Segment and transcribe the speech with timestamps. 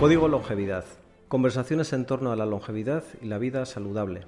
[0.00, 0.84] Código Longevidad.
[1.28, 4.22] Conversaciones en torno a la longevidad y la vida saludable.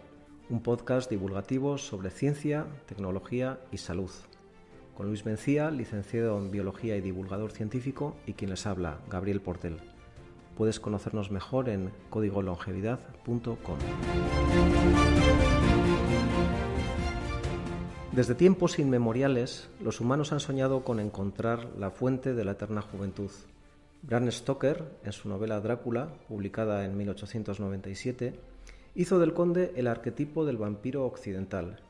[0.48, 4.10] Un podcast divulgativo sobre ciencia, tecnología y salud.
[4.96, 9.78] Con Luis Mencía, licenciado en Biología y divulgador científico, y quien les habla, Gabriel Portel.
[10.56, 13.78] Puedes conocernos mejor en códigolongevidad.com.
[18.12, 23.30] Desde tiempos inmemoriales, los humanos han soñado con encontrar la fuente de la eterna juventud.
[24.06, 28.38] Bram Stoker, en su novela Drácula, publicada en 1897,
[28.94, 31.80] hizo del conde el arquetipo del vampiro occidental,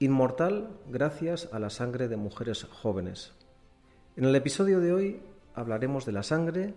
[0.00, 3.34] inmortal gracias a la sangre de mujeres jóvenes.
[4.16, 5.20] En el episodio de hoy
[5.54, 6.74] hablaremos de la sangre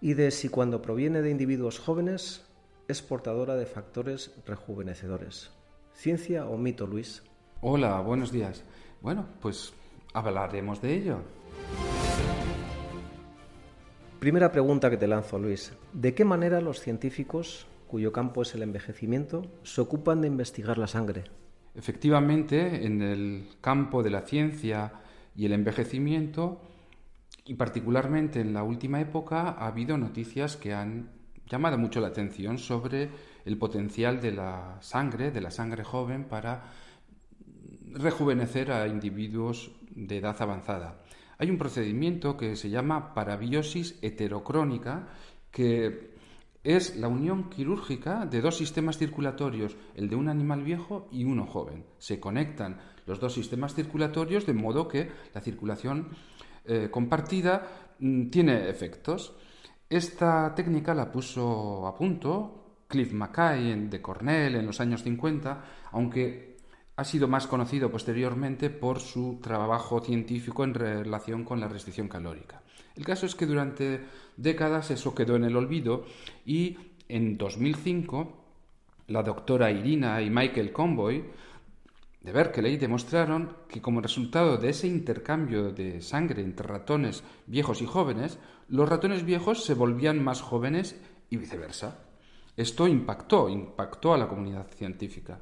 [0.00, 2.44] y de si cuando proviene de individuos jóvenes
[2.88, 5.52] es portadora de factores rejuvenecedores.
[5.94, 7.22] ¿Ciencia o mito, Luis?
[7.60, 8.64] Hola, buenos días.
[9.00, 9.72] Bueno, pues
[10.14, 11.20] hablaremos de ello.
[14.20, 15.74] Primera pregunta que te lanzo, Luis.
[15.92, 20.86] ¿De qué manera los científicos, cuyo campo es el envejecimiento, se ocupan de investigar la
[20.86, 21.24] sangre?
[21.74, 24.94] Efectivamente, en el campo de la ciencia
[25.36, 26.62] y el envejecimiento,
[27.44, 31.10] y particularmente en la última época, ha habido noticias que han
[31.46, 33.10] llamado mucho la atención sobre
[33.44, 36.64] el potencial de la sangre, de la sangre joven, para
[37.92, 41.02] rejuvenecer a individuos de edad avanzada.
[41.38, 45.08] Hay un procedimiento que se llama parabiosis heterocrónica,
[45.50, 46.14] que
[46.64, 51.46] es la unión quirúrgica de dos sistemas circulatorios, el de un animal viejo y uno
[51.46, 51.84] joven.
[51.98, 56.08] Se conectan los dos sistemas circulatorios de modo que la circulación
[56.64, 59.36] eh, compartida mm, tiene efectos.
[59.88, 66.55] Esta técnica la puso a punto Cliff Mackay de Cornell en los años 50, aunque
[66.96, 72.62] ha sido más conocido posteriormente por su trabajo científico en relación con la restricción calórica.
[72.94, 74.00] El caso es que durante
[74.36, 76.06] décadas eso quedó en el olvido
[76.46, 78.44] y en 2005
[79.08, 81.24] la doctora Irina y Michael Convoy
[82.22, 87.86] de Berkeley demostraron que como resultado de ese intercambio de sangre entre ratones viejos y
[87.86, 88.38] jóvenes,
[88.68, 91.00] los ratones viejos se volvían más jóvenes
[91.30, 91.98] y viceversa.
[92.56, 95.38] Esto impactó, impactó a la comunidad científica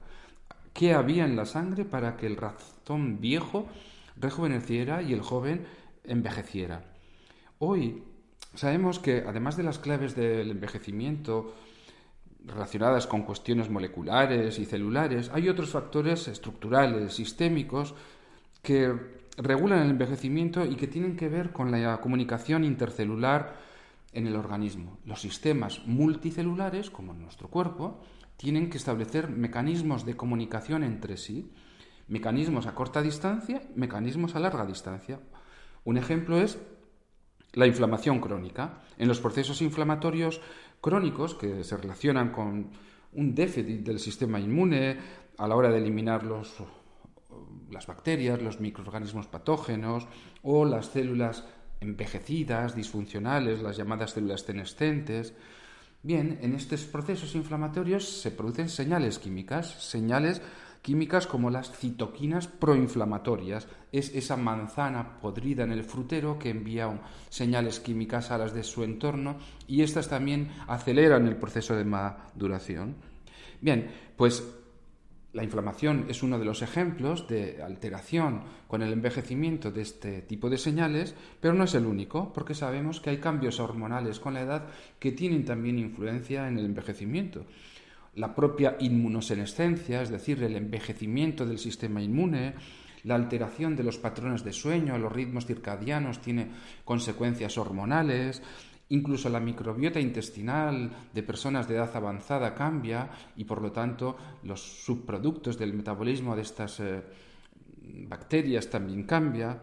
[0.75, 3.67] qué había en la sangre para que el ratón viejo
[4.17, 5.65] rejuveneciera y el joven
[6.05, 6.85] envejeciera.
[7.59, 8.03] Hoy
[8.55, 11.55] sabemos que además de las claves del envejecimiento
[12.45, 17.95] relacionadas con cuestiones moleculares y celulares, hay otros factores estructurales, sistémicos,
[18.63, 18.93] que
[19.37, 23.57] regulan el envejecimiento y que tienen que ver con la comunicación intercelular
[24.13, 24.99] en el organismo.
[25.07, 28.01] Los sistemas multicelulares, como nuestro cuerpo,
[28.45, 31.51] tienen que establecer mecanismos de comunicación entre sí,
[32.09, 35.19] mecanismos a corta distancia, mecanismos a larga distancia.
[35.85, 36.59] Un ejemplo es
[37.55, 38.83] la inflamación crónica.
[38.99, 40.43] En los procesos inflamatorios
[40.83, 42.71] crónicos que se relacionan con
[43.15, 44.99] un déficit del sistema inmune
[45.39, 50.07] a la hora de eliminar las bacterias, los microorganismos patógenos
[50.43, 51.47] o las células
[51.81, 55.35] envejecidas, disfuncionales, las llamadas células senescentes,
[56.05, 60.43] Bien, en estos procesos inflamatorios se producen señales químicas, señales
[60.83, 63.67] químicas como las citoquinas proinflamatorias.
[63.91, 67.01] Es esa manzana podrida en el frutero que envía
[67.31, 72.97] señales químicas a las de su entorno y estas también aceleran el proceso de maduración.
[73.63, 74.45] Bien, pues
[75.35, 80.49] la inflamación es uno de los ejemplos de alteración con el envejecimiento de este tipo
[80.49, 84.43] de señales, pero no es el único, porque sabemos que hay cambios hormonales con la
[84.43, 84.69] edad
[85.01, 87.47] que tienen también influencia en el envejecimiento.
[88.15, 92.55] La propia inmunosenescencia, es decir, el envejecimiento del sistema inmune,
[93.03, 96.49] la alteración de los patrones de sueño, los ritmos circadianos, tiene
[96.85, 98.41] consecuencias hormonales,
[98.91, 104.61] Incluso la microbiota intestinal de personas de edad avanzada cambia y por lo tanto los
[104.61, 107.03] subproductos del metabolismo de estas eh,
[108.09, 109.63] bacterias también cambia.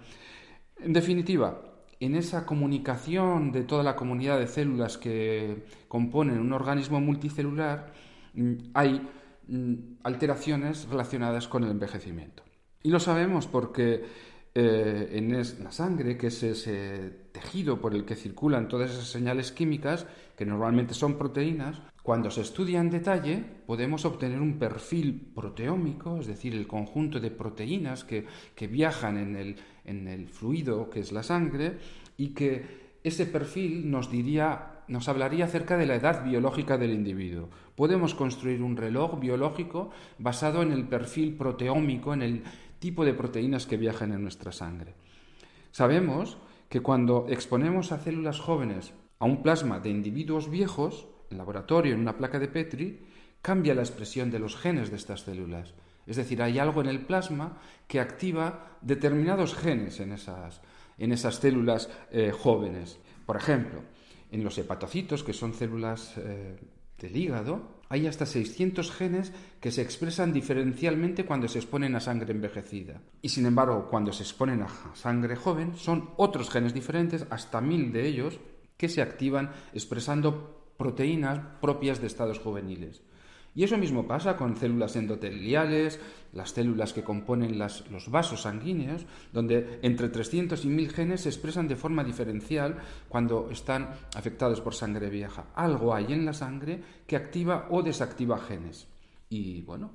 [0.77, 1.61] En definitiva,
[1.99, 7.93] en esa comunicación de toda la comunidad de células que componen un organismo multicelular
[8.33, 9.07] mm, hay
[9.47, 9.73] mm,
[10.03, 12.43] alteraciones relacionadas con el envejecimiento.
[12.81, 14.03] Y lo sabemos porque
[14.53, 15.31] eh, en
[15.63, 20.05] la sangre, que es ese tejido por el que circulan todas esas señales químicas,
[20.35, 26.27] que normalmente son proteínas, cuando se estudia en detalle podemos obtener un perfil proteómico, es
[26.27, 28.25] decir, el conjunto de proteínas que,
[28.67, 29.55] viajan en el,
[29.85, 31.77] en el fluido que es la sangre
[32.17, 37.49] y que ese perfil nos diría, nos hablaría acerca de la edad biológica del individuo.
[37.75, 42.43] Podemos construir un reloj biológico basado en el perfil proteómico, en el
[42.81, 44.95] tipo de proteínas que viajan en nuestra sangre.
[45.71, 46.37] Sabemos
[46.67, 52.01] que cuando exponemos a células jóvenes a un plasma de individuos viejos, en laboratorio, en
[52.01, 53.05] una placa de Petri,
[53.41, 55.75] cambia la expresión de los genes de estas células.
[56.07, 60.61] Es decir, hay algo en el plasma que activa determinados genes en esas,
[60.97, 62.99] en esas células eh, jóvenes.
[63.27, 63.83] Por ejemplo,
[64.31, 66.57] en los hepatocitos, que son células eh,
[67.01, 72.31] del hígado, hay hasta 600 genes que se expresan diferencialmente cuando se exponen a sangre
[72.31, 73.01] envejecida.
[73.21, 77.91] Y sin embargo, cuando se exponen a sangre joven, son otros genes diferentes, hasta mil
[77.91, 78.39] de ellos,
[78.77, 83.01] que se activan expresando proteínas propias de estados juveniles.
[83.53, 85.99] Y eso mismo pasa con células endoteliales,
[86.31, 91.67] las células que componen los vasos sanguíneos, donde entre 300 y 1000 genes se expresan
[91.67, 92.77] de forma diferencial
[93.09, 95.47] cuando están afectados por sangre vieja.
[95.55, 98.87] Algo hay en la sangre que activa o desactiva genes.
[99.29, 99.91] Y bueno,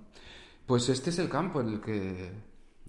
[0.67, 2.31] pues este es el campo en el que,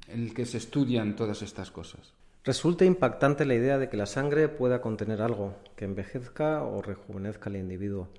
[0.07, 2.13] en el que se estudian todas estas cosas.
[2.43, 7.49] Resulta impactante la idea de que la sangre pueda contener algo que envejezca o rejuvenezca
[7.49, 8.09] al individuo.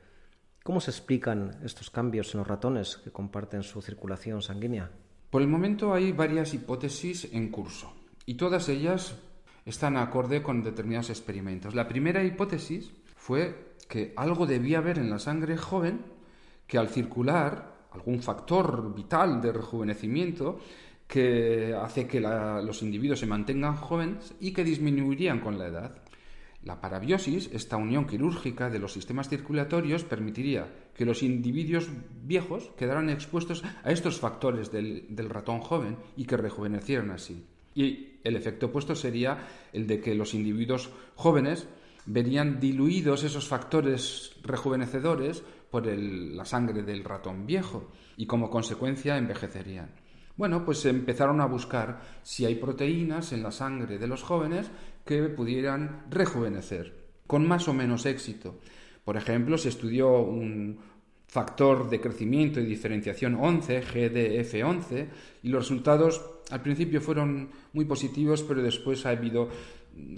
[0.63, 4.91] ¿Cómo se explican estos cambios en los ratones que comparten su circulación sanguínea?
[5.31, 7.95] Por el momento hay varias hipótesis en curso
[8.27, 9.17] y todas ellas
[9.65, 11.75] están acorde con determinados experimentos.
[11.75, 16.05] La primera hipótesis fue que algo debía haber en la sangre joven
[16.67, 20.59] que al circular algún factor vital de rejuvenecimiento
[21.07, 26.03] que hace que los individuos se mantengan jóvenes y que disminuirían con la edad.
[26.69, 31.89] La parabiosis, esta unión quirúrgica de los sistemas circulatorios, permitiría que los individuos
[32.27, 37.43] viejos quedaran expuestos a estos factores del, ratón joven y que rejuvenecieran así.
[37.75, 41.67] Y el efecto opuesto sería el de que los individuos jóvenes
[42.05, 49.89] verían diluidos esos factores rejuvenecedores por la sangre del ratón viejo y como consecuencia envejecerían.
[50.39, 54.71] Bueno, pues empezaron a buscar si hay proteínas en la sangre de los jóvenes
[55.05, 56.95] que pudieran rejuvenecer,
[57.27, 58.61] con más o menos éxito.
[59.05, 60.79] Por ejemplo, se estudió un
[61.27, 65.09] factor de crecimiento y diferenciación 11, GDF11,
[65.43, 69.49] y los resultados al principio fueron muy positivos, pero después ha habido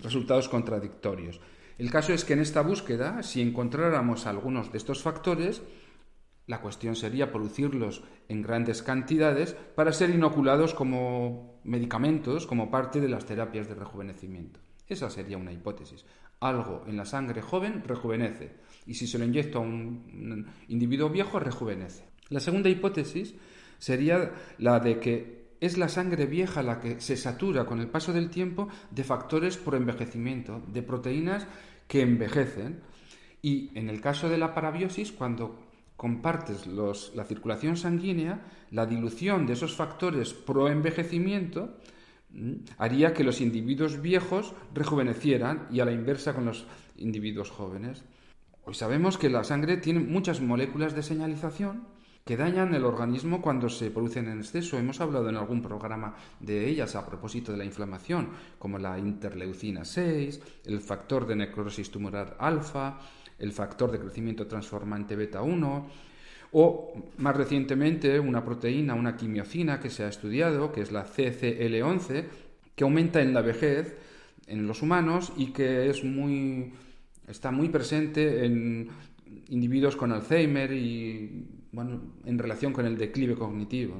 [0.02, 1.40] resultados contradictorios.
[1.78, 5.62] El caso es que en esta búsqueda, si encontráramos algunos de estos factores,
[6.46, 13.08] la cuestión sería producirlos en grandes cantidades para ser inoculados como medicamentos, como parte de
[13.08, 14.60] las terapias de rejuvenecimiento.
[14.88, 16.04] Esa sería una hipótesis.
[16.40, 18.56] Algo en la sangre joven rejuvenece
[18.86, 22.04] y si se lo inyecta a un individuo viejo rejuvenece.
[22.30, 23.34] La segunda hipótesis
[23.78, 28.12] sería la de que es la sangre vieja la que se satura con el paso
[28.12, 31.46] del tiempo de factores por envejecimiento, de proteínas
[31.86, 32.80] que envejecen.
[33.42, 35.69] Y en el caso de la parabiosis, cuando
[36.00, 41.76] compartes la circulación sanguínea, la dilución de esos factores pro envejecimiento
[42.78, 46.64] haría que los individuos viejos rejuvenecieran y a la inversa con los
[46.96, 48.02] individuos jóvenes.
[48.64, 51.86] Hoy sabemos que la sangre tiene muchas moléculas de señalización
[52.24, 54.78] que dañan el organismo cuando se producen en exceso.
[54.78, 59.84] Hemos hablado en algún programa de ellas a propósito de la inflamación, como la interleucina
[59.84, 63.00] 6, el factor de necrosis tumoral alfa,
[63.40, 65.90] el factor de crecimiento transformante beta 1,
[66.52, 72.24] o más recientemente una proteína, una quimiocina que se ha estudiado, que es la CCL11,
[72.74, 73.96] que aumenta en la vejez
[74.46, 76.72] en los humanos y que es muy,
[77.28, 78.88] está muy presente en
[79.48, 83.96] individuos con Alzheimer y bueno, en relación con el declive cognitivo.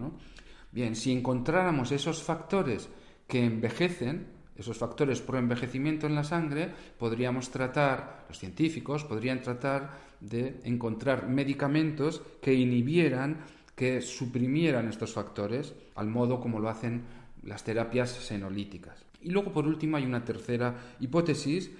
[0.73, 2.89] Bien, si encontráramos esos factores
[3.29, 4.27] que envejecen,
[4.61, 11.29] esos factores pro envejecimiento en la sangre, podríamos tratar, los científicos podrían tratar de encontrar
[11.29, 13.39] medicamentos que inhibieran,
[13.75, 17.03] que suprimieran estos factores, al modo como lo hacen
[17.43, 19.03] las terapias senolíticas.
[19.23, 21.71] Y luego, por último, hay una tercera hipótesis,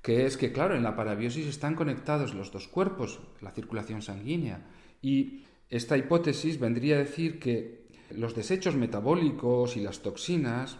[0.00, 4.64] que es que, claro, en la parabiosis están conectados los dos cuerpos, la circulación sanguínea,
[5.02, 10.78] y esta hipótesis vendría a decir que los desechos metabólicos y las toxinas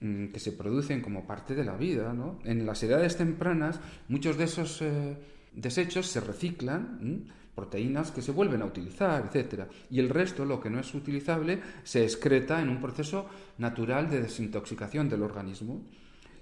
[0.00, 4.82] que se producen como parte de la vida, en las edades tempranas, muchos de esos
[4.82, 5.16] eh,
[5.54, 9.64] desechos se reciclan, proteínas que se vuelven a utilizar, etc.
[9.90, 13.26] Y el resto, lo que no es utilizable, se excreta en un proceso
[13.58, 15.82] natural de desintoxicación del organismo.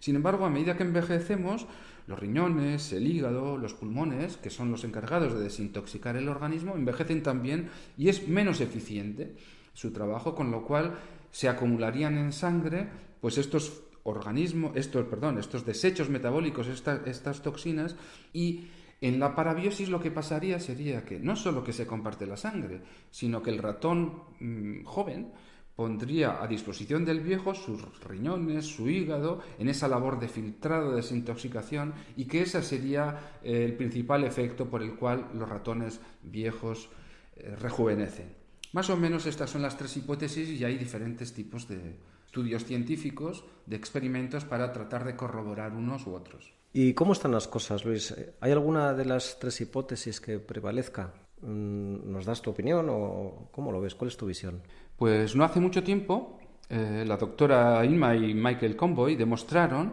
[0.01, 1.67] Sin embargo, a medida que envejecemos,
[2.07, 7.23] los riñones, el hígado, los pulmones, que son los encargados de desintoxicar el organismo, envejecen
[7.23, 9.37] también y es menos eficiente
[9.73, 10.95] su trabajo, con lo cual
[11.31, 12.89] se acumularían en sangre
[13.23, 17.95] pues estos organismos, estos, perdón, estos desechos metabólicos, estas toxinas
[18.33, 18.67] y
[19.00, 22.83] en la parabiosis lo que pasaría sería que no solo que se comparte la sangre,
[23.12, 25.31] sino que el ratón mm, joven
[25.76, 30.97] pondría a disposición del viejo sus riñones, su hígado, en esa labor de filtrado, de
[30.97, 36.91] desintoxicación, y que ese sería eh, el principal efecto por el cual los ratones viejos
[37.37, 38.35] eh, rejuvenecen.
[38.73, 41.97] Más o menos estas son las tres hipótesis y hay diferentes tipos de
[42.33, 46.55] estudios científicos, de experimentos para tratar de corroborar unos u otros.
[46.73, 48.15] ¿Y cómo están las cosas, Luis?
[48.41, 51.12] ¿Hay alguna de las tres hipótesis que prevalezca?
[51.43, 53.95] Mm, ¿Nos das tu opinión o cómo lo ves?
[53.95, 54.62] ¿Cuál es tu visión?
[54.97, 56.39] Pues no hace mucho tiempo,
[56.71, 59.93] eh, la doctora Inma y Michael Conboy demostraron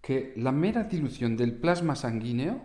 [0.00, 2.58] que la mera dilución del plasma sanguíneo,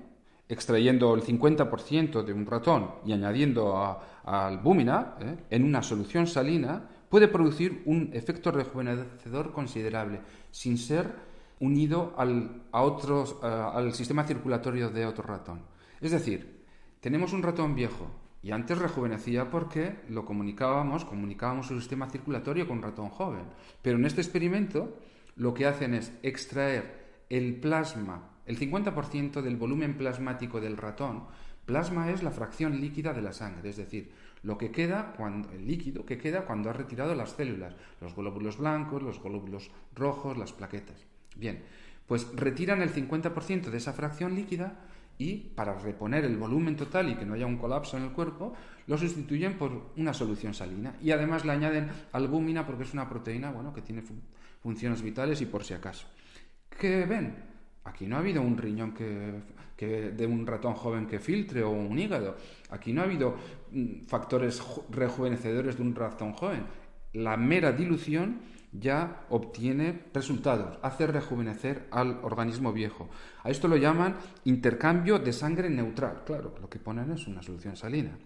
[0.47, 6.94] extrayendo el 50% de un ratón y añadiendo a, albúmina eh, en una solución salina,
[7.15, 10.19] puede producir un efecto rejuvenecedor considerable,
[10.51, 11.15] sin ser
[11.61, 15.61] unido al, sistema circulatorio de otro ratón.
[16.01, 16.65] Es decir,
[16.99, 18.11] tenemos un ratón viejo
[18.43, 23.45] y antes rejuvenecía porque lo comunicábamos, comunicábamos su sistema circulatorio con un ratón joven.
[23.81, 24.99] Pero en este experimento
[25.37, 31.27] lo que hacen es extraer el plasma, el 50% del volumen plasmático del ratón.
[31.65, 34.11] Plasma es la fracción líquida de la sangre, es decir,
[34.45, 38.59] lo que queda cuando el líquido que queda cuando ha retirado las células, los glóbulos
[38.59, 41.03] blancos, los glóbulos rojos, las plaquetas.
[41.35, 41.63] Bien,
[42.05, 44.85] pues retiran el 50% de esa fracción líquida
[45.17, 48.53] y para reponer el volumen total y que no haya un colapso en el cuerpo,
[48.85, 53.49] lo sustituyen por una solución salina y además le añaden albúmina porque es una proteína
[53.49, 54.03] bueno, que tiene
[54.61, 56.05] funciones vitales y por si acaso.
[56.69, 57.54] ¿Qué ven?
[57.85, 61.97] Aquí no ha habido un riñón que, de un ratón joven que filtre o un
[61.97, 62.35] hígado.
[62.71, 63.35] Aquí no ha habido
[63.71, 66.63] mm, factores rejuvenecedores de un ratón joven.
[67.13, 68.39] La mera dilución
[68.71, 73.09] ya obtiene resultados, hace rejuvenecer al organismo viejo.
[73.43, 76.23] A esto lo llaman intercambio de sangre neutral.
[76.25, 78.17] Claro, lo que ponen es una solución salina.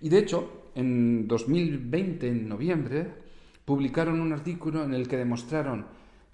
[0.00, 3.06] Y de hecho, en 2020, en noviembre,
[3.64, 5.86] publicaron un artículo en el que demostraron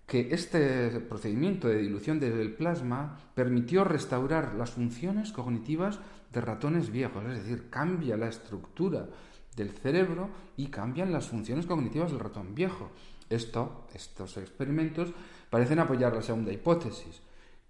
[0.08, 6.00] que este procedimiento de dilución del plasma permitió restaurar las funciones cognitivas
[6.32, 9.06] de ratones viejos, es decir, cambia la estructura
[9.54, 12.90] del cerebro y cambian las funciones cognitivas del ratón viejo.
[13.28, 15.12] Esto, estos experimentos
[15.50, 17.20] parecen apoyar la segunda hipótesis,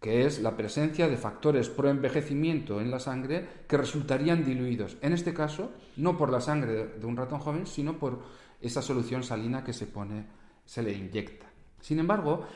[0.00, 5.34] que es la presencia de factores pro-envejecimiento en la sangre que resultarían diluidos, en este
[5.34, 8.22] caso, no por la sangre de un ratón joven, sino por
[8.60, 10.26] esa solución salina que se pone,
[10.64, 11.47] se le inyecta.
[11.80, 12.46] Sin embargo,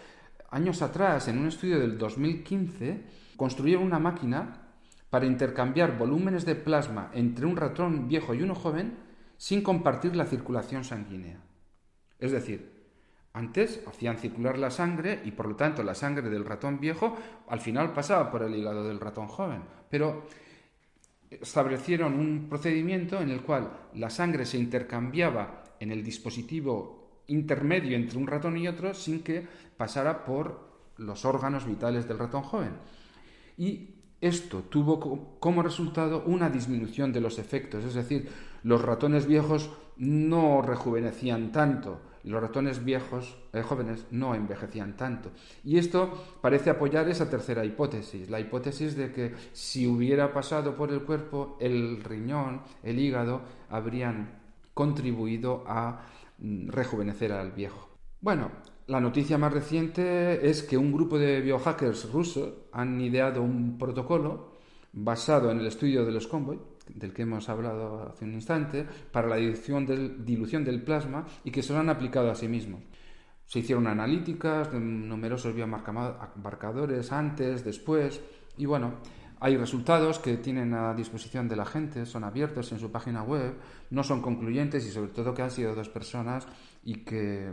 [0.50, 3.04] años atrás, en un estudio del 2015,
[3.36, 4.62] construyeron una máquina
[5.10, 8.96] para intercambiar volúmenes de plasma entre un ratón viejo y uno joven
[9.36, 11.38] sin compartir la circulación sanguínea.
[12.18, 12.72] Es decir,
[13.34, 17.16] antes hacían circular la sangre y por lo tanto la sangre del ratón viejo
[17.48, 19.62] al final pasaba por el hígado del ratón joven.
[19.90, 20.26] Pero
[21.30, 28.18] establecieron un procedimiento en el cual la sangre se intercambiaba en el dispositivo intermedio entre
[28.18, 32.72] un ratón y otro sin que pasara por los órganos vitales del ratón joven.
[33.56, 38.28] Y esto tuvo como resultado una disminución de los efectos, es decir,
[38.62, 45.32] los ratones viejos no rejuvenecían tanto, los ratones viejos, eh, jóvenes, no envejecían tanto.
[45.64, 50.92] Y esto parece apoyar esa tercera hipótesis, la hipótesis de que si hubiera pasado por
[50.92, 54.40] el cuerpo, el riñón, el hígado, habrían
[54.72, 56.06] contribuido a
[56.68, 57.88] rejuvenecer al viejo.
[58.20, 58.50] Bueno,
[58.86, 64.52] la noticia más reciente es que un grupo de biohackers rusos han ideado un protocolo
[64.92, 66.58] basado en el estudio de los convoy
[66.88, 71.50] del que hemos hablado hace un instante, para la dilución del, dilución del plasma y
[71.50, 72.82] que se lo han aplicado a sí mismos.
[73.46, 78.20] Se hicieron analíticas de numerosos biomarcadores antes, después,
[78.56, 78.94] y bueno,
[79.42, 83.54] hay resultados que tienen a disposición de la gente, son abiertos en su página web,
[83.90, 86.46] no son concluyentes y sobre todo que han sido dos personas
[86.84, 87.50] y que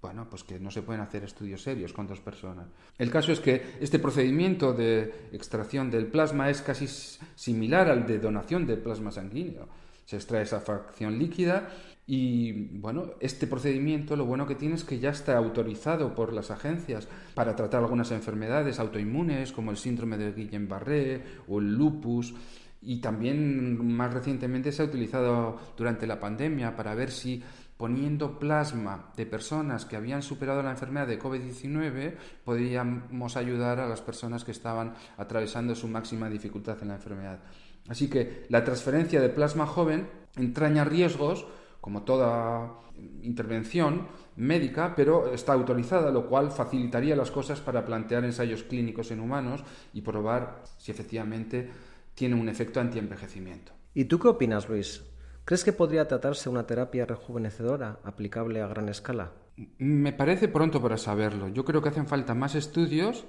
[0.00, 2.68] bueno, pues que no se pueden hacer estudios serios con dos personas.
[2.96, 6.86] El caso es que este procedimiento de extracción del plasma es casi
[7.34, 9.68] similar al de donación de plasma sanguíneo.
[10.06, 11.68] Se extrae esa fracción líquida
[12.06, 16.52] y, bueno, este procedimiento lo bueno que tiene es que ya está autorizado por las
[16.52, 22.32] agencias para tratar algunas enfermedades autoinmunes como el síndrome de Guillain-Barré o el lupus
[22.80, 27.42] y también más recientemente se ha utilizado durante la pandemia para ver si
[27.76, 34.00] poniendo plasma de personas que habían superado la enfermedad de COVID-19, podríamos ayudar a las
[34.00, 37.40] personas que estaban atravesando su máxima dificultad en la enfermedad.
[37.88, 41.46] Así que la transferencia de plasma joven entraña riesgos,
[41.86, 42.80] como toda
[43.22, 49.20] intervención médica, pero está autorizada, lo cual facilitaría las cosas para plantear ensayos clínicos en
[49.20, 49.62] humanos
[49.92, 51.70] y probar si efectivamente
[52.12, 53.70] tiene un efecto antienvejecimiento.
[53.94, 55.04] ¿Y tú qué opinas, Luis?
[55.44, 59.30] ¿Crees que podría tratarse una terapia rejuvenecedora aplicable a gran escala?
[59.78, 61.46] Me parece pronto para saberlo.
[61.50, 63.26] Yo creo que hacen falta más estudios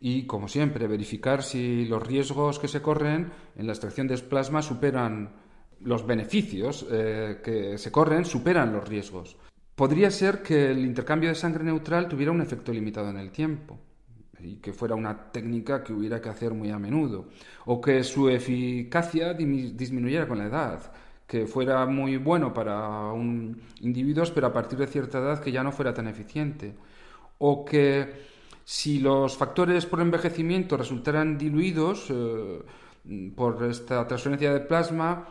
[0.00, 4.62] y, como siempre, verificar si los riesgos que se corren en la extracción de plasma
[4.62, 5.43] superan
[5.84, 9.36] los beneficios eh, que se corren, superan los riesgos.
[9.74, 13.78] Podría ser que el intercambio de sangre neutral tuviera un efecto limitado en el tiempo
[14.40, 17.28] y que fuera una técnica que hubiera que hacer muy a menudo,
[17.64, 20.92] o que su eficacia disminuyera con la edad,
[21.26, 25.62] que fuera muy bueno para un individuo, pero a partir de cierta edad que ya
[25.62, 26.74] no fuera tan eficiente.
[27.38, 28.12] O que
[28.64, 32.62] si los factores por envejecimiento resultaran diluidos eh,
[33.34, 35.26] por esta transferencia de plasma,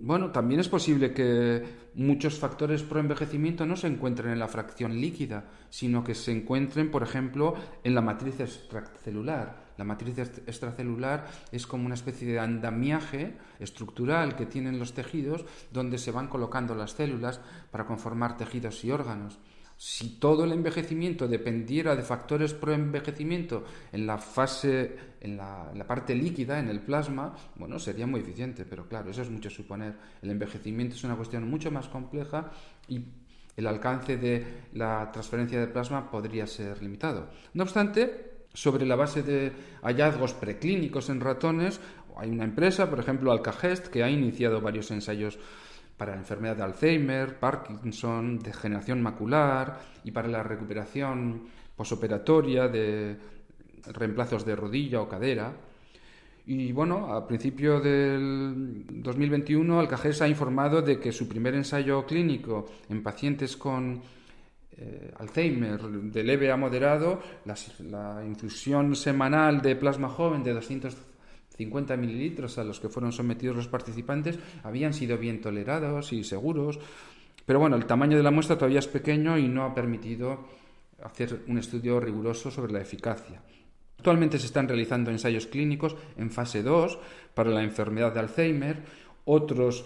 [0.00, 5.00] bueno, también es posible que muchos factores pro envejecimiento no se encuentren en la fracción
[5.00, 9.68] líquida, sino que se encuentren, por ejemplo, en la matriz extracelular.
[9.76, 15.98] La matriz extracelular es como una especie de andamiaje estructural que tienen los tejidos donde
[15.98, 17.40] se van colocando las células
[17.72, 19.38] para conformar tejidos y órganos.
[19.80, 26.58] Si todo el envejecimiento dependiera de factores pro-envejecimiento en la fase, en la, parte líquida,
[26.58, 29.94] en el plasma, bueno, sería muy eficiente, pero claro, eso es mucho suponer.
[30.20, 32.50] El envejecimiento es una cuestión mucho más compleja
[32.88, 33.04] y
[33.56, 37.30] el alcance de la transferencia de plasma podría ser limitado.
[37.54, 41.80] No obstante, sobre la base de hallazgos preclínicos en ratones,
[42.16, 45.38] hay una empresa, por ejemplo, Alcagest, que ha iniciado varios ensayos
[45.98, 51.42] para la enfermedad de Alzheimer, Parkinson, degeneración macular y para la recuperación
[51.76, 53.16] posoperatoria de
[53.92, 55.52] reemplazos de rodilla o cadera.
[56.46, 62.64] Y bueno, a principio del 2021, Alcajes ha informado de que su primer ensayo clínico
[62.88, 64.00] en pacientes con
[64.80, 70.96] eh, Alzheimer de leve a moderado, la, infusión semanal de plasma joven de 200
[71.58, 76.78] 50 mililitros a los que fueron sometidos los participantes habían sido bien tolerados y seguros,
[77.44, 80.46] pero bueno, el tamaño de la muestra todavía es pequeño y no ha permitido
[81.02, 83.42] hacer un estudio riguroso sobre la eficacia.
[83.98, 86.98] Actualmente se están realizando ensayos clínicos en fase 2
[87.34, 88.84] para la enfermedad de Alzheimer,
[89.24, 89.84] otros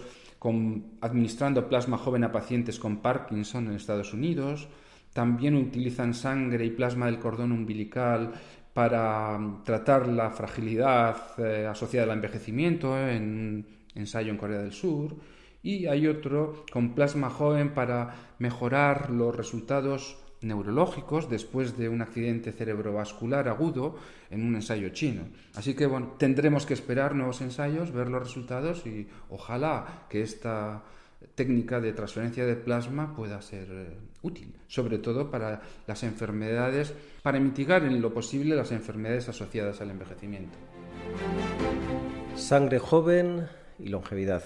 [1.01, 4.67] administrando plasma joven a pacientes con Parkinson en Estados Unidos,
[5.13, 8.33] también utilizan sangre y plasma del cordón umbilical
[8.73, 15.15] para tratar la fragilidad eh, asociada al envejecimiento en un ensayo en Corea del Sur
[15.61, 22.51] y hay otro con plasma joven para mejorar los resultados neurológicos después de un accidente
[22.51, 23.95] cerebrovascular agudo
[24.29, 25.23] en un ensayo chino.
[25.55, 30.83] Así que bueno, tendremos que esperar nuevos ensayos, ver los resultados y ojalá que esta
[31.35, 37.39] técnica de transferencia de plasma pueda ser eh, útil, sobre todo para las enfermedades, para
[37.39, 40.57] mitigar en lo posible las enfermedades asociadas al envejecimiento.
[42.35, 43.47] Sangre joven
[43.79, 44.43] y longevidad.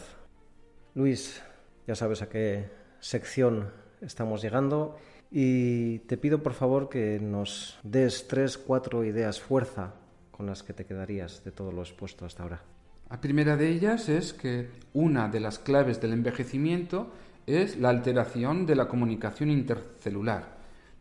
[0.96, 1.42] Luis,
[1.86, 4.98] ya sabes a qué sección estamos llegando
[5.32, 9.94] y te pido por favor que nos des tres, cuatro ideas fuerza
[10.32, 12.77] con las que te quedarías de todo lo expuesto hasta ahora.
[13.10, 17.10] La primera de ellas es que una de las claves del envejecimiento
[17.46, 20.58] es la alteración de la comunicación intercelular,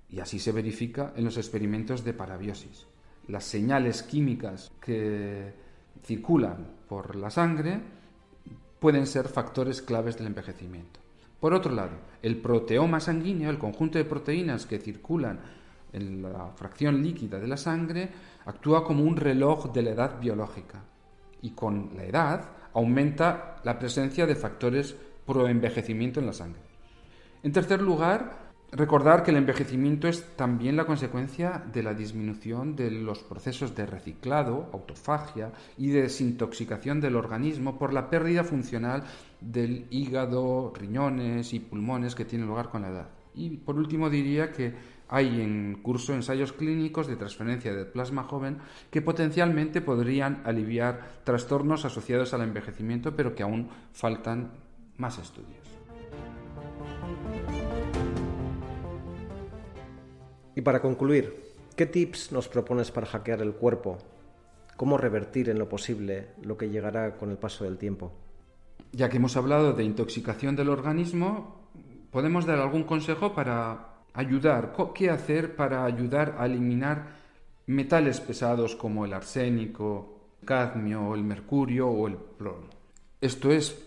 [0.08, 2.86] y así se verifica en los experimentos de parabiosis.
[3.26, 5.52] Las señales químicas que
[6.04, 7.80] circulan por la sangre
[8.78, 11.00] pueden ser factores claves del envejecimiento.
[11.40, 15.40] Por otro lado, el proteoma sanguíneo, el conjunto de proteínas que circulan
[15.92, 18.10] en la fracción líquida de la sangre,
[18.44, 20.84] actúa como un reloj de la edad biológica
[21.46, 26.60] y con la edad aumenta la presencia de factores pro-envejecimiento en la sangre.
[27.44, 32.90] En tercer lugar, recordar que el envejecimiento es también la consecuencia de la disminución de
[32.90, 39.04] los procesos de reciclado, autofagia y de desintoxicación del organismo por la pérdida funcional
[39.40, 43.08] del hígado, riñones y pulmones que tiene lugar con la edad.
[43.36, 48.58] Y por último diría que hay en curso ensayos clínicos de transferencia de plasma joven
[48.90, 54.52] que potencialmente podrían aliviar trastornos asociados al envejecimiento, pero que aún faltan
[54.96, 55.66] más estudios.
[60.54, 63.98] Y para concluir, ¿qué tips nos propones para hackear el cuerpo?
[64.76, 68.12] ¿Cómo revertir en lo posible lo que llegará con el paso del tiempo?
[68.92, 71.68] Ya que hemos hablado de intoxicación del organismo,
[72.10, 77.06] ¿podemos dar algún consejo para ayudar, ¿qué hacer para ayudar a eliminar
[77.66, 82.68] metales pesados como el arsénico, el cadmio, el mercurio o el plomo?
[83.20, 83.86] Esto es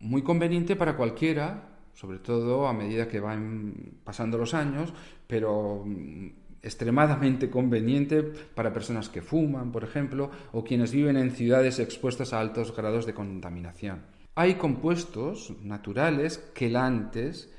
[0.00, 3.74] muy conveniente para cualquiera, sobre todo a medida que van
[4.04, 4.92] pasando los años,
[5.26, 6.28] pero mm,
[6.62, 12.40] extremadamente conveniente para personas que fuman, por ejemplo, o quienes viven en ciudades expuestas a
[12.40, 14.02] altos grados de contaminación.
[14.38, 17.50] hay compuestos naturales, quelantes,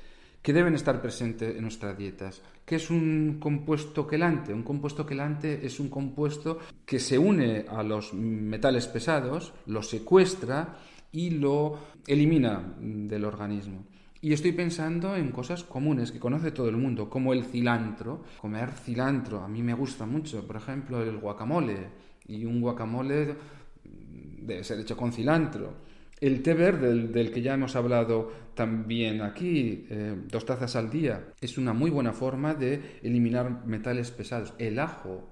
[0.42, 2.42] que deben estar presentes en nuestras dietas.
[2.64, 4.52] ¿Qué es un compuesto quelante?
[4.52, 10.78] Un compuesto quelante es un compuesto que se une a los metales pesados, los secuestra
[11.12, 13.84] y lo elimina del organismo.
[14.20, 18.24] Y estoy pensando en cosas comunes que conoce todo el mundo, como el cilantro.
[18.40, 20.44] Comer cilantro, a mí me gusta mucho.
[20.44, 21.88] Por ejemplo, el guacamole.
[22.26, 23.36] Y un guacamole
[23.84, 25.87] debe ser hecho con cilantro.
[26.20, 31.28] El té verde, del, que ya hemos hablado también aquí, eh, dos tazas al día,
[31.40, 34.52] es una muy buena forma de eliminar metales pesados.
[34.58, 35.28] El ajo,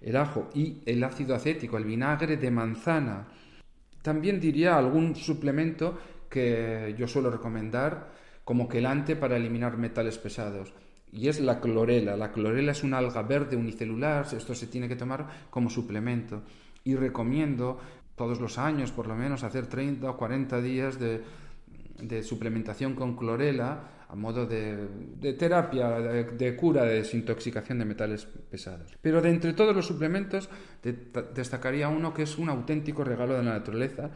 [0.00, 3.28] el ajo y el ácido acético, el vinagre de manzana.
[4.02, 8.12] También diría algún suplemento que yo suelo recomendar
[8.44, 10.72] como quelante para eliminar metales pesados.
[11.12, 12.16] Y es la clorela.
[12.16, 16.42] La clorela es una alga verde unicelular, esto se tiene que tomar como suplemento.
[16.82, 17.78] Y recomiendo
[18.16, 21.22] todos los años, por lo menos, hacer 30 o 40 días de,
[22.22, 28.96] suplementación con clorela a modo de, terapia, de, cura de desintoxicación de metales pesados.
[29.00, 30.48] Pero de entre todos los suplementos
[31.34, 34.10] destacaría uno que es un auténtico regalo de la naturaleza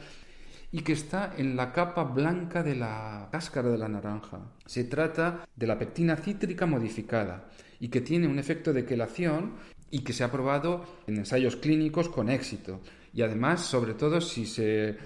[0.71, 4.53] y que está en la capa blanca de la cáscara de la naranja.
[4.67, 7.49] Se trata de la pectina cítrica modificada
[7.81, 9.55] y que tiene un efecto de quelación
[9.91, 12.81] y que se ha probado en ensayos clínicos con éxito.
[13.13, 14.97] Y además, sobre todo, si se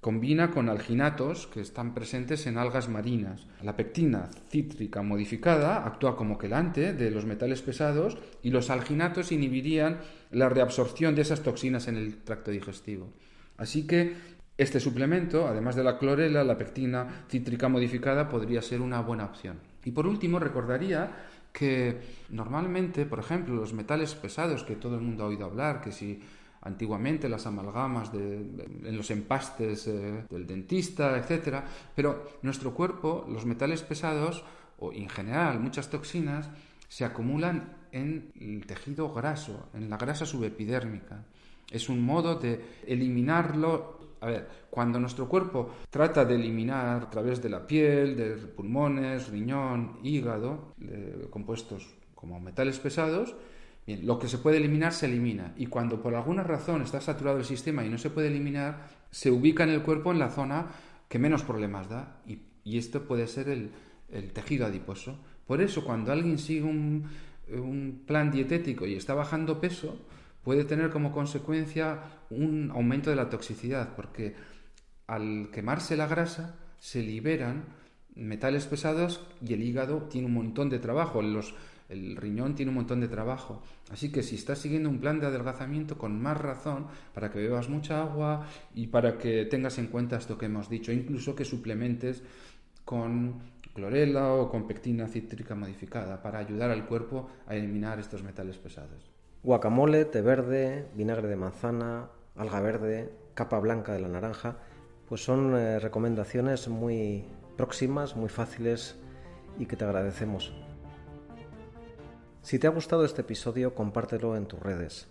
[0.00, 3.46] combina con alginatos que están presentes en algas marinas.
[3.62, 9.98] La pectina cítrica modificada actúa como quelante de los metales pesados y los alginatos inhibirían
[10.30, 13.12] la reabsorción de esas toxinas en el tracto digestivo.
[13.56, 14.14] Así que
[14.56, 19.58] este suplemento, además de la clorela, la pectina cítrica modificada, podría ser una buena opción.
[19.84, 21.10] Y por último, recordaría
[21.58, 25.90] que normalmente, por ejemplo, los metales pesados que todo el mundo ha oído hablar, que
[25.90, 26.20] si
[26.62, 31.64] antiguamente las amalgamas en los empastes eh, del dentista, etcétera,
[31.96, 34.44] pero nuestro cuerpo, los metales pesados
[34.78, 36.48] o en general muchas toxinas
[36.88, 41.24] se acumulan en el tejido graso, en la grasa subepidérmica.
[41.70, 43.97] Es un modo de eliminarlo.
[44.20, 49.28] A ver, cuando nuestro cuerpo trata de eliminar a través de la piel, de pulmones,
[49.28, 50.74] riñón, hígado,
[51.30, 53.34] compuestos como metales pesados,
[53.88, 57.38] Bien, lo que se puede eliminar se elimina y cuando por alguna razón está saturado
[57.38, 60.66] el sistema y no se puede eliminar, se ubica en el cuerpo en la zona
[61.08, 62.42] que menos problemas da y,
[62.76, 63.70] esto puede ser el,
[64.34, 65.18] tejido adiposo.
[65.46, 67.08] Por eso cuando alguien sigue un,
[67.50, 69.98] un plan dietético y está bajando peso,
[70.48, 71.98] puede tener como consecuencia
[72.30, 74.34] un aumento de la toxicidad, porque
[75.06, 77.66] al quemarse la grasa se liberan
[78.14, 81.20] metales pesados y el hígado tiene un montón de trabajo.
[81.20, 83.62] El riñón tiene un montón de trabajo.
[83.90, 87.68] Así que si estás siguiendo un plan de adelgazamiento, con más razón, para que bebas
[87.68, 92.22] mucha agua y para que tengas en cuenta esto que hemos dicho, incluso que suplementes
[92.86, 93.34] con
[93.74, 99.17] clorela o con pectina cítrica modificada para ayudar al cuerpo a eliminar estos metales pesados.
[99.42, 104.56] Guacamole, té verde, vinagre de manzana, alga verde, capa blanca de la naranja,
[105.08, 107.24] pues son eh, recomendaciones muy
[107.56, 108.96] próximas, muy fáciles
[109.58, 110.52] y que te agradecemos.
[112.42, 115.06] Si te ha gustado este episodio, compártelo en tus redes.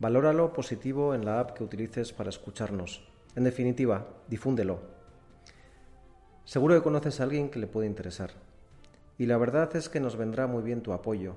[0.00, 3.08] Valóralo positivo en la app que utilices para escucharnos.
[3.36, 4.80] En definitiva, difúndelo.
[6.44, 8.30] Seguro que conoces a alguien que le puede interesar.
[9.16, 11.36] Y la verdad es que nos vendrá muy bien tu apoyo.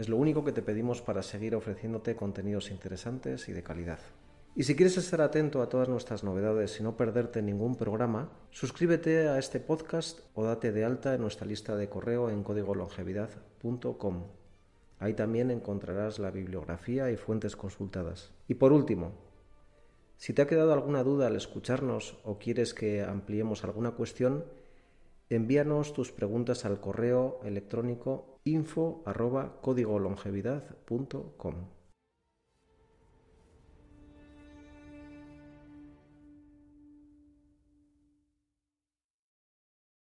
[0.00, 3.98] Es lo único que te pedimos para seguir ofreciéndote contenidos interesantes y de calidad.
[4.56, 9.28] Y si quieres estar atento a todas nuestras novedades y no perderte ningún programa, suscríbete
[9.28, 14.24] a este podcast o date de alta en nuestra lista de correo en códigolongevidad.com.
[15.00, 18.32] Ahí también encontrarás la bibliografía y fuentes consultadas.
[18.48, 19.12] Y por último,
[20.16, 24.46] si te ha quedado alguna duda al escucharnos o quieres que ampliemos alguna cuestión,
[25.28, 29.02] envíanos tus preguntas al correo electrónico info